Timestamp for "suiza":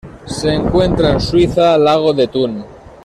1.21-1.77